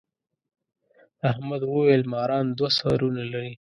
احمد 1.29 1.61
وويل: 1.71 2.01
ماران 2.11 2.45
دوه 2.57 2.69
سرونه 2.77 3.23
لري. 3.31 3.53